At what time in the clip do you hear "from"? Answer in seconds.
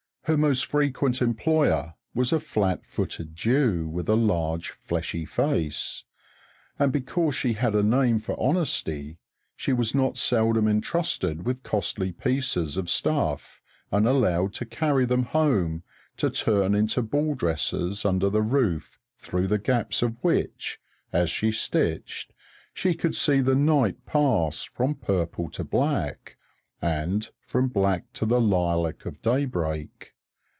24.63-24.93, 27.41-27.67